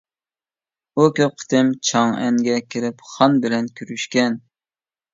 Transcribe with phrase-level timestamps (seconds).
[1.01, 4.45] ئۇ كۆپ قېتىم چاڭئەنگە كېلىپ خان بىلەن كۆرۈشكەن.